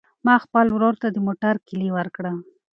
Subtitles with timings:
[0.25, 2.31] ما خپل ورور ته د موټر کیلي ورکړه.